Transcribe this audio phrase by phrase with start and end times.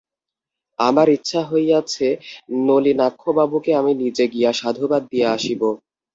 [0.79, 2.07] আমার ইচ্ছা হইয়াছে
[2.65, 5.61] নলিনাক্ষবাবুকে আমি নিজে গিয়া সাধুবাদ দিয়া আসিব।